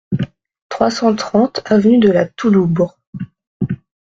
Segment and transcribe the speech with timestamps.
[0.67, 2.97] trois cent trente avenue de la Touloubre